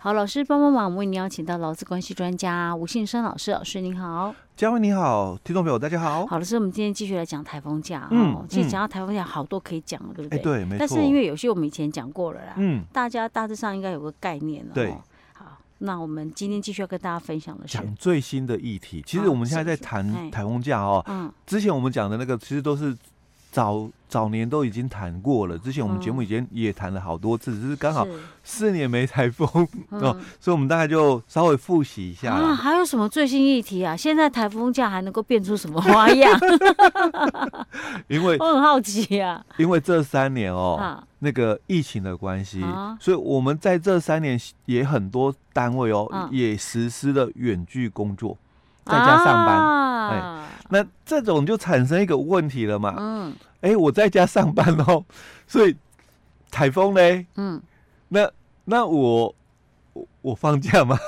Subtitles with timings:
[0.00, 6.24] 好，老师帮帮忙，我们为您邀请到劳资关系专家吴信生老师，老师您好，嘉惠你好，听众朋友大家好。
[6.24, 8.06] 好，老师，我们今天继续来讲台风假。
[8.12, 10.38] 嗯，哦，其实讲到台风假，好多可以讲了，对不对？
[10.38, 10.76] 哎，对，没错。
[10.78, 14.72] 但是因为有些我们以前讲过了啦，嗯，大家大致上应该有个概念了。
[14.72, 14.94] 对。
[15.32, 19.02] 好，那我们今天继续要跟大家分享的是讲最新的议题。
[19.04, 22.96] 其实我们现在在谈台风假哦，嗯，之前我们讲的那个其实都是。
[23.50, 28.06] 早早年都已经谈过了，之前我们节目已经也谈了好多次，只、嗯、是刚好
[28.44, 29.46] 四年没台风
[29.90, 32.54] 哦、嗯，所以我们大概就稍微复习一下啊。
[32.54, 33.96] 还有什么最新议题啊？
[33.96, 36.38] 现在台风假还能够变出什么花样？
[38.08, 39.44] 因为 我很好奇啊。
[39.56, 48.36] 因为这三年哦，啊、那个疫情的关系、啊，所以我们在这三年也很多单位哦，啊、也实施了远距工作。
[48.84, 50.37] 在家上班，哎、
[50.68, 52.94] 那这种就产生一个问题了嘛。
[52.98, 55.04] 嗯，哎、欸，我在家上班哦，
[55.46, 55.74] 所以
[56.50, 57.60] 台风嘞，嗯，
[58.08, 58.30] 那
[58.64, 59.34] 那我
[59.92, 60.98] 我我放假吗？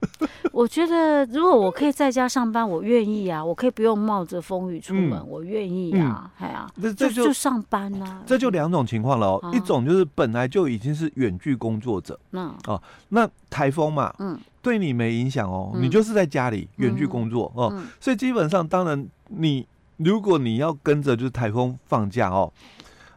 [0.54, 8.22] 我觉得如果我可以在家上班，我愿意啊，我可以不用冒着风雨出门，嗯、我愿意啊，哎、嗯、呀，那这就就上班啊。
[8.24, 14.38] 这就两种情况了哦、啊，一种就是本来就已经是远距工作者，嗯，哦、啊，那台风嘛，嗯。
[14.62, 19.66] 对你没影响哦、嗯，你就是在家里远距工作、嗯、哦、嗯，所以基本上，当然你
[19.98, 22.50] 如果你要跟着就是台风放假哦，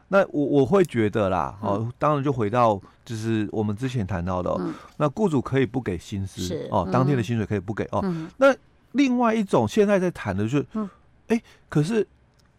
[0.10, 4.60] 那我我会觉得啦、嗯，哦，当然就回到就是我们之前谈到的、
[4.98, 8.28] 那雇主可以不给薪资哦、嗯，当天的薪水可以不给哦、嗯。
[8.38, 8.56] 那
[8.94, 10.66] 另外一种现在在谈的就是，
[11.28, 12.08] 哎、嗯，可是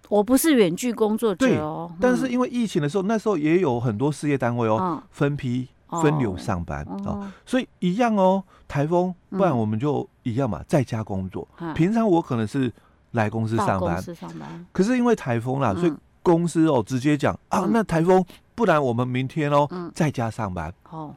[0.08, 5.68] 我不是远距工作者哦，但是因为疫情的时候，那时候也有很多事业单位哦，嗯、分批。
[6.02, 8.44] 分流上班哦，哦，所以一样哦。
[8.68, 11.48] 台风，不然我们就一样嘛，在家工作。
[11.60, 12.70] 嗯、平常我可能是
[13.12, 15.92] 来公司上班，上班可是因为台风啦、嗯，所以
[16.28, 18.22] 公司哦直接讲啊，那台风，
[18.54, 20.72] 不然我们明天哦、嗯、在家上班。
[20.90, 21.14] 哦，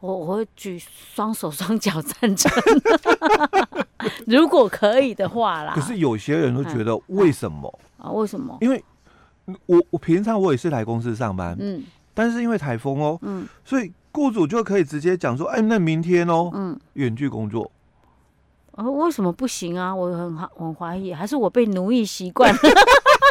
[0.00, 2.50] 我我会举双手双脚赞成，
[4.28, 5.72] 如果可以的话啦。
[5.74, 8.10] 可是有些人都觉得为什么啊？
[8.10, 8.58] 为什么？
[8.60, 8.84] 因为
[9.66, 11.82] 我我平常我也是来公司上班，嗯，
[12.12, 13.90] 但是因为台风哦，嗯，所以。
[14.14, 17.72] 雇主就可以直接讲说：“哎，那明天哦，嗯，远距工作，
[18.72, 19.94] 呃，为什么不行啊？
[19.96, 22.60] 我很好，很怀疑，还是我被奴役习惯了。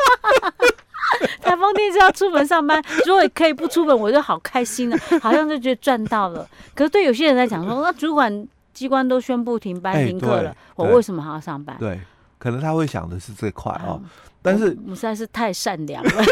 [1.42, 6.48] 台风天是要出门上班，如果可以不出门，我就好开心了，好像就觉得赚到了。
[6.76, 11.76] 可是对有些人来讲说，那主管机关都宣布停班停课了，我为什么还要上班？
[11.80, 12.00] 对，
[12.38, 14.02] 可能他会想的是这块哦，
[14.42, 16.24] 但是我实在是太善良了，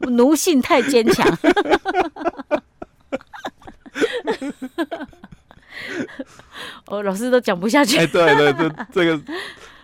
[0.10, 1.26] 奴性太坚强。
[6.86, 7.98] ”我老师都讲不下去。
[7.98, 9.20] 哎，对对，这这个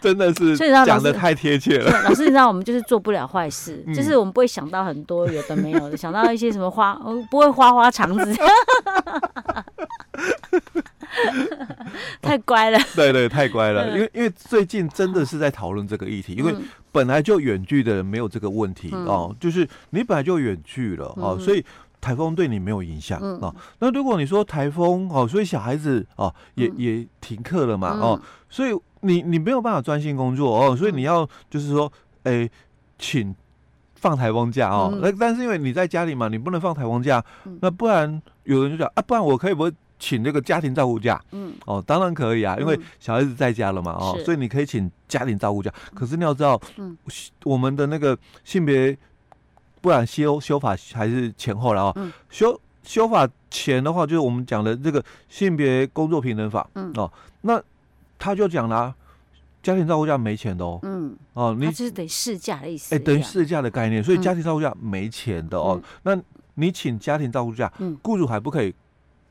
[0.00, 2.02] 真的是讲的太贴切了。
[2.02, 6.94] 老师，你知道我们就是做不了坏事，嗯，就是我们不会想到很多有的没有的，想到一些什么花，
[7.30, 8.36] 不会花花肠子。
[12.20, 12.78] 太乖了。
[12.94, 13.88] 对对，太乖了。
[13.96, 16.54] 因为因为最近真的是在讨论这个议题，因为
[16.92, 21.64] 本来就远距的人没有这个问题，嗯，哦，就是你本来就远距了哦，嗯，所以。
[22.00, 23.52] 台风对你没有影响哦？
[23.80, 31.92] 那如果你说台风哦，所以小孩子哦也、嗯、也停课了嘛哦，所以你你没有办法专心工作哦，所以你要就是说，
[32.24, 32.50] 哎、欸，
[32.98, 33.34] 请
[33.94, 34.98] 放台风假哦。
[35.00, 41.20] 那、嗯、但是因为你在家里嘛，你不能放台风假，嗯、那不然有人就讲啊，不然我可以不会请这个家庭照顾假？
[41.32, 45.72] 嗯，哦，当然可以啊，因为小孩子在家了嘛哦，所以你可以请家庭照顾假。
[45.94, 46.96] 可是你要知道，嗯，
[47.44, 48.96] 我们的那个性别。
[49.80, 52.12] 不然修修法还是前后了啊？
[52.30, 57.08] 修修法前的话，就是我们讲的这个性别工作平等法、嗯、哦。
[57.42, 57.62] 那
[58.18, 58.94] 他就讲了，
[59.62, 60.78] 家庭照顾假没钱的哦。
[60.82, 61.16] 嗯。
[61.34, 62.94] 哦，你就是等于事假的意思。
[62.94, 65.82] 哎、欸，等于试假的概念，所以家庭照顾假没钱的哦、嗯。
[66.02, 66.22] 那
[66.54, 68.74] 你请家庭照顾假，嗯，雇主还不可以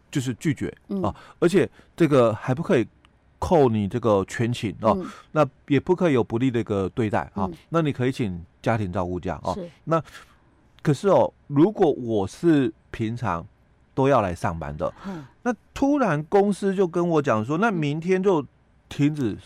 [0.10, 2.88] 就是拒绝、嗯、哦，而且这个还不可以
[3.38, 5.06] 扣你这个全勤哦、嗯。
[5.34, 7.50] 那也不可以有不利的一个对待啊。
[7.68, 9.58] 那你可以请家庭照顾假哦。
[9.84, 10.02] 那
[10.82, 13.46] 可是哦，如果我是平常
[13.94, 18.46] 都要来上班的，嗯，那突然公司就跟我讲说，那明天就
[18.90, 19.38] 停止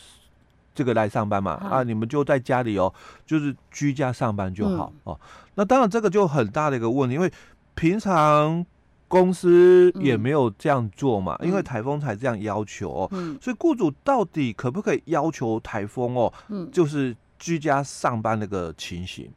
[0.74, 2.94] 这个来上班嘛，嗯、啊，你们就在家里哦，
[3.26, 5.20] 就是居家上班就好、嗯、哦。
[5.56, 7.32] 那当然这个就很大的一个问题，因为
[7.76, 8.66] 平常
[9.08, 19.30] 公司也没有这样做嘛，嗯、因为台风才这样要求哦、嗯，所以雇主到底可不可以要求台风哦，嗯，就是居家上班那个情形？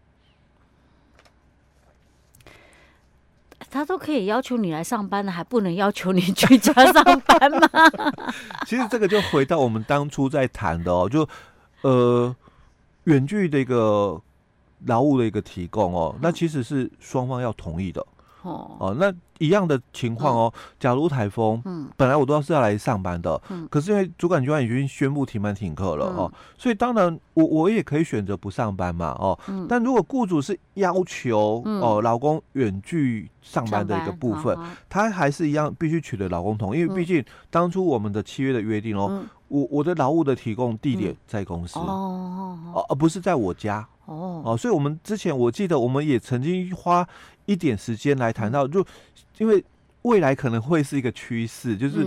[3.75, 7.69] 他都可以要求你来上班了，还不能要求你居家上班吗？
[8.65, 11.29] 其实这个就回到我们当初在谈的哦，就
[11.83, 12.35] 呃
[13.05, 14.23] 远距的一个
[14.87, 18.07] 劳务的一个提供哦，那其实是双方要同意的
[18.45, 20.53] 哦，哦，那一样的情况哦。
[20.79, 29.39] 假如台风，嗯，本来我都要是要来上班的，嗯，可是因为主管机关已经宣布停班停课了哦，所以当然我我也可以选择不上班嘛，哦，
[29.69, 34.57] 但如果雇主是要求哦老公远距上班的一个部分，
[34.89, 41.79] 他还是一样必须取得老公同意，因为毕竟当初我们的契约的约定哦，我我的劳务的提供地点在公司。
[41.79, 43.87] 哦，而不是在我家。
[44.07, 44.43] 哦。
[44.45, 47.07] 哦，所以，我们之前我记得，我们也曾经花
[47.47, 48.85] 一点时间来谈到，就
[49.39, 49.65] 因为
[50.03, 52.07] 未来可能会是一个趋势，就是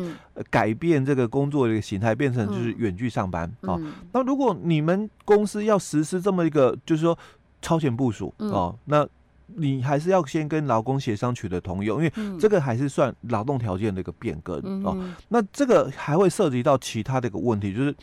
[0.49, 3.77] 改变这个工作的一个形态，变成就是远距上班啊。
[4.11, 7.17] 那如果你们公司要实施这么一个，就是说
[7.61, 9.07] 超前部署哦，那
[9.47, 14.97] 你还是要先跟劳工协商取得同意，因为这个还是算劳动条件的一个变更哦。
[15.29, 17.95] 那这个还会涉及到其他的一个问题，就是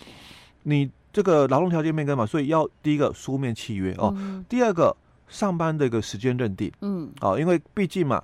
[0.63, 0.91] 你。
[1.15, 4.97] 这个劳动条件变更嘛，所以要第一个书面契约哦，嗯、第二个
[5.35, 8.23] 上班的一个时间认定，嗯，哦，因为毕竟嘛，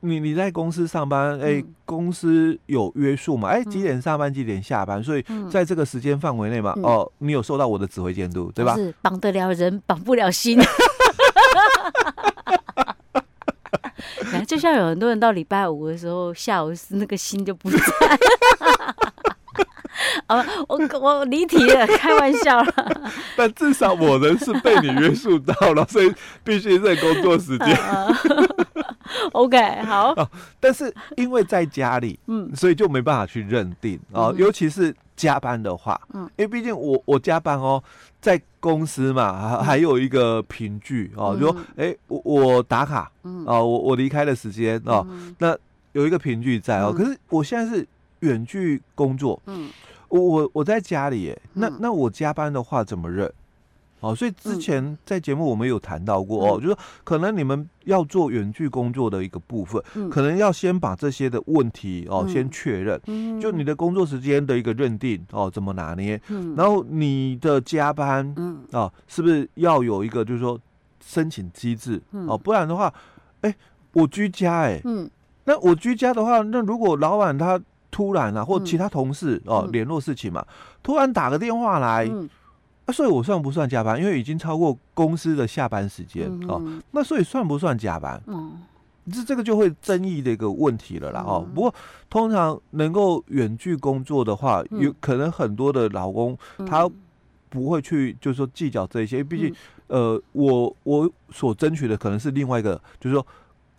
[0.00, 8.74] 你你在公司上班，哎、嗯，公司有约束嘛，哎，几点上班几点下班，所以在这个时间范围内嘛，嗯、哦，你有受到我的指挥监督，对吧？
[8.74, 10.58] 是绑得了人，绑不了心。
[14.32, 17.78] 来，就像有很多人到礼拜五的时候，下午是那个心就不在。
[20.26, 23.12] 啊， 我我离题了，开玩笑了。
[23.38, 26.12] 但至少我人是被你约束到了，所以
[26.42, 27.78] 必须在工作时间。
[29.30, 30.12] OK，好。
[30.58, 37.80] 但是因为在家里，嗯，所以就没办法去认定啊，尤其是加班的话，嗯，因为毕竟我我加班哦，
[38.20, 45.06] 在公司嘛，还还有一个凭据哦，就说哎，我我打卡，嗯，啊，我我离开的时间哦，
[45.38, 45.56] 那
[45.92, 46.92] 有一个凭据在哦。
[46.92, 47.86] 可是我现在是
[48.20, 49.68] 远距工作，嗯。
[50.08, 53.30] 我我我在家里耶，那那我加班的话怎么认？
[54.00, 63.00] 哦，所以之前在节目我们有谈到过哦，就是说可能你们要做远距工作的一个部分，可能要先把这些的问题哦先确认，
[63.40, 66.20] 就你的工作时间的一个认定哦怎么拿捏，
[66.56, 68.32] 然后你的加班
[68.70, 70.56] 哦是不是要有一个就是说
[71.04, 72.94] 申请机制哦，不然的话，
[73.40, 73.52] 哎，
[73.94, 74.80] 我居家哎，
[75.44, 77.60] 那我居家的话，那如果老板他。
[77.90, 80.44] 突然啊，或其他同事哦联络事情嘛，
[80.82, 82.06] 突然打个电话来，
[82.84, 83.98] 啊，所以我算不算加班？
[83.98, 88.22] 因为已经超过公司的下班时间哦，那所以算不算加班？
[88.26, 88.60] 嗯，
[89.10, 91.46] 这这个就会争议的一个问题了啦哦。
[91.54, 91.74] 不过
[92.10, 96.36] 通常能够远距工作的话，有可能很多的老公
[96.66, 96.88] 他
[97.48, 99.54] 不会去，就是说计较这些，毕竟
[99.86, 103.26] 呃，我我所争取的可能是另外一个，就是说。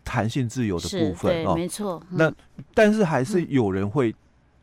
[0.04, 2.02] 弹性自由的部分哦，没错。
[2.10, 2.32] 那
[2.74, 4.12] 但是还是有人会，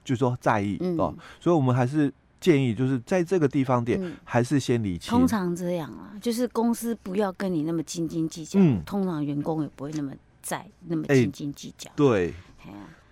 [0.04, 5.10] 就是说在意哦，所以我们还是建议，就是在这个地方点，还是先理清。
[5.10, 10.12] 通常这样啊，就是公司不要跟你那么斤斤计较，嗯，通常员工也不会那么
[10.42, 11.90] 在那么斤斤计较。
[11.96, 12.34] 对，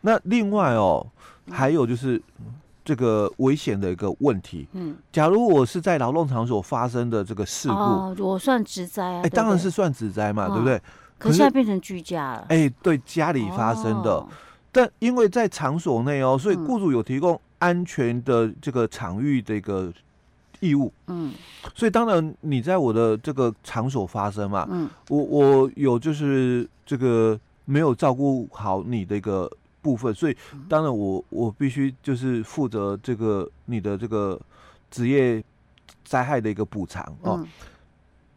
[0.02, 1.06] 那另外哦，
[1.50, 2.20] 还有就是
[2.84, 9.22] 这个危险的一个问题，嗯，假如我是在劳动场所发生的这个事故，哦，我算职灾啊？
[9.24, 10.80] 哎，当然是算职灾嘛，对不对？
[11.18, 14.28] 可是现在变成居家了，哎，对，家里发生的，哦、
[14.70, 19.90] 但因为在场所内哦，所以雇主有提供安全的这个场域的一个
[20.60, 21.32] 义务，嗯，
[21.74, 29.50] 所以当然你在我的这个场所发生嘛，嗯，我我有就是这个没有照顾好你的一个
[29.80, 30.36] 部分，所以
[30.68, 34.38] 当然我我必须就是负责这个你的这个
[34.90, 35.42] 职业
[36.04, 37.38] 灾害的一个补偿哦。
[37.40, 37.48] 嗯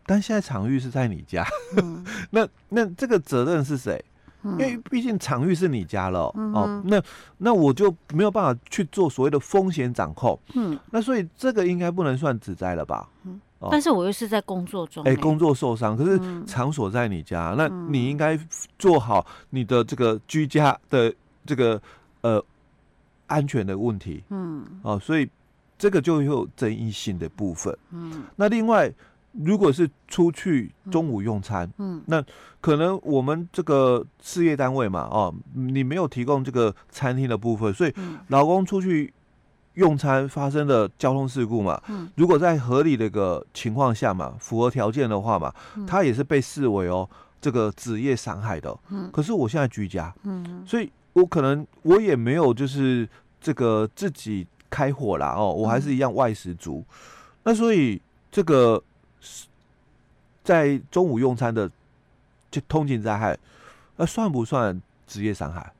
[0.08, 1.46] 但现在场域是在你家，
[1.76, 4.04] 嗯、 那那这个责任是谁？
[4.44, 7.02] 嗯、因为毕竟场域是你家了、哦，那
[7.40, 10.40] 那我就没有办法去做所谓的风险掌控。
[10.54, 13.10] 嗯，那所以这个应该不能算指摘了吧？
[13.26, 18.40] 嗯，哦、但是我又是在工作中、欸，哎、欸，工作受伤，可是场所在你家，嗯、那你应该
[18.78, 21.14] 做好你的这个居家的
[21.46, 21.82] 这个
[22.22, 22.42] 呃
[23.26, 24.24] 安全的问题。
[24.30, 25.28] 嗯，哦，所以
[25.80, 27.76] 这个就有争议性的部分。
[27.92, 28.94] 嗯，那另外。
[29.44, 32.24] 如果是出去中午用餐，嗯，那
[32.60, 37.94] 可能我们这个事业单位嘛，哦，你没有提供这个餐厅的部分，所以
[38.29, 39.13] 老公出去
[39.75, 45.53] 用餐发生的交通事故嘛，嗯，如果在合理的一个情况下嘛，符合条件的话嘛，
[45.86, 47.08] 他也是被视为哦
[47.39, 53.08] 这个职业伤害的，嗯，可是我现在居家，嗯，所以我可能我也没有就是
[53.39, 56.84] 这个自己开火啦，哦，我还是一样外食族，
[57.44, 58.01] 那所以
[58.32, 58.84] 这个。
[60.44, 61.70] 在中午用餐的
[62.50, 63.38] 就通勤灾害，
[63.98, 65.72] 那算不算职业伤害？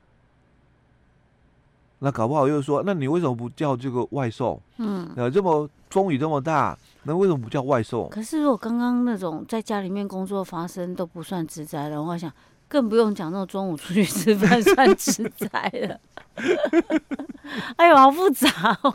[2.00, 4.62] 那搞不好又说，那你为什么不叫这个外送？
[4.78, 8.08] 嗯，呃，这么风雨这么大，那为什么不叫外送？
[8.10, 12.32] 可是如果刚刚那种在家里面工作发生都不算职灾的话，我想
[12.68, 16.00] 更不用讲那种中午出去吃饭算职灾了。
[17.78, 18.94] 哎呦，好复杂哦。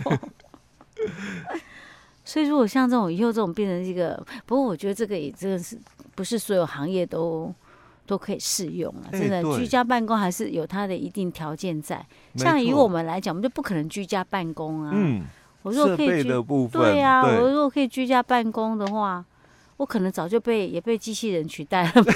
[2.32, 5.78] 所以如果像这种以后这种变成一个，不过我觉得这个也真的是
[6.14, 7.52] 不是所有行业都
[8.06, 9.12] 都可以适用啊。
[9.12, 12.02] 真的，居家办公还是有它的一定条件在。
[12.36, 14.92] 像以我们来讲，我们就不可能居家办公啊。
[14.94, 15.22] 嗯。
[15.60, 16.28] 我如果可以居，
[16.72, 19.22] 对呀，我如果可以居家办公的话，
[19.76, 22.12] 我可能早就被也被机器人取代了吧。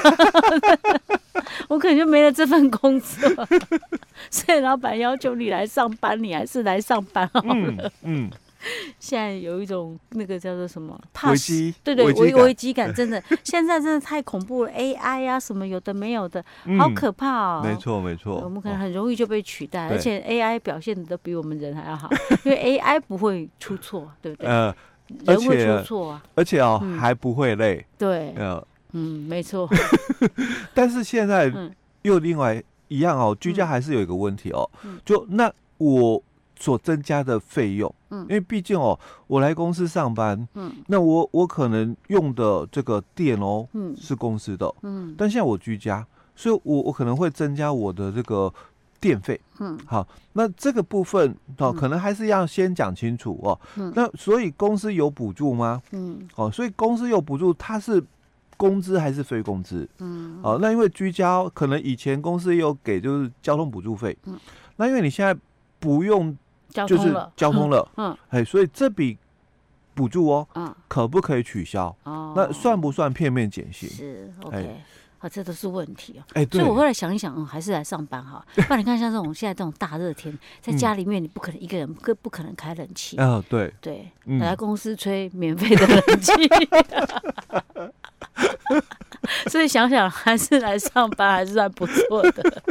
[1.68, 3.46] 我可能就没了这份工作。
[4.32, 7.92] 所以老板要求你来上班，你还是来上班好了。
[8.02, 8.30] 嗯。
[8.30, 8.30] 嗯
[8.98, 14.70] 现在有一种那个叫做什么怕危机，对对危危机感，真的 现在真的太恐怖了。
[14.70, 16.44] AI 啊，什么有的没有的，
[16.78, 17.62] 好可怕哦。
[17.64, 22.10] 没错没错，我们可能很容易就被取代，而且 AI 表现的都比我们人还要好，
[22.44, 24.48] 因为 AI 不会出错，对不对？
[24.48, 24.74] 呃，
[25.24, 27.84] 人会出错啊，而且哦还不会累。
[27.96, 28.34] 对，
[28.92, 29.68] 嗯，没错。
[30.74, 31.52] 但是现在
[32.02, 34.68] 又另外一样哦，居家还是有一个问题哦，
[35.04, 36.22] 就那我。
[36.58, 48.52] 所增加的费用，嗯，因为毕竟哦，我来公司上班，嗯，那我我可能用的这个电哦，嗯，是公司的，嗯，但现在我居家，所以我我可能会增加我的这个
[48.98, 55.82] 电费，嗯，好，那这个部分哦，可能还是要先讲清楚哦，嗯，那所以公司有补助吗？
[55.92, 58.02] 嗯，哦，所以公司有补助，它是
[58.56, 59.86] 工资还是非工资？
[59.98, 64.38] 嗯，哦，那因为居家可能以前公司有给就是交通补助费，嗯，
[64.76, 65.38] 那因为你现在
[65.78, 66.34] 不用。
[66.68, 69.16] 就是交通了，嗯，哎，所以这笔
[69.94, 71.94] 补助哦，嗯，可不可以取消？
[72.04, 73.88] 哦，那算不算片面减薪？
[73.88, 74.82] 是，OK，
[75.18, 76.22] 好，这都是问题哦。
[76.34, 78.44] 哎，所以我后来想一想，嗯，还是来上班哈。
[78.54, 83.16] 不然你看，像这种现在这种大热天，在家里面你不可能一个人，不不可能开冷气。
[83.16, 86.32] 啊，对，对，来公司吹免费的冷气。
[89.48, 92.62] 所以想想还是来上班还是算不错的。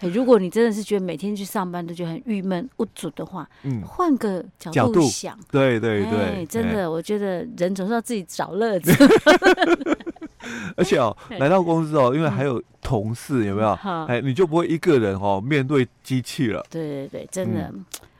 [0.00, 8.92] 如果你真的是觉得每天去上班都觉得很郁闷无助的话，嗯，换个角度想，对对对，真的，我觉得人总是要自己找乐子。
[10.76, 13.78] 而且哦，来到公司哦，因为还有同事，有没有？
[14.08, 16.64] 哎，你就不会一个人哦面对机器了。
[16.68, 17.72] 对对对，真的，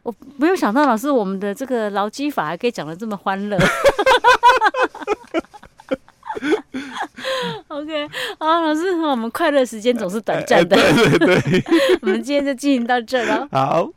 [0.05, 3.59] 我没有想到老师我们的这个劳基法还可以讲的这么欢乐。
[7.69, 8.09] OK，
[8.39, 10.77] 好，老师，我们快乐时间总是短暂的。
[10.77, 11.65] 对对对，
[12.03, 13.49] 我们今天就进行到这了。
[13.51, 13.89] 好。